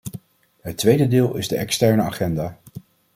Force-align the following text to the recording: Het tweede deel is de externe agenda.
Het 0.61 0.77
tweede 0.77 1.07
deel 1.07 1.35
is 1.35 1.47
de 1.47 1.55
externe 1.57 2.01
agenda. 2.01 2.57